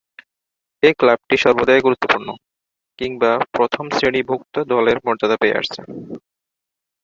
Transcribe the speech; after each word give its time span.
এ 0.83 0.99
ক্লাবটি 0.99 1.35
সর্বদাই 1.37 1.81
গুরুত্বপূর্ণ 1.81 2.27
কিংবা 2.99 3.31
প্রথম-শ্রেণীভূক্ত 3.55 4.55
দলের 4.71 4.97
মর্যাদা 5.05 5.37
পেয়ে 5.41 5.57
আসছে। 5.59 5.81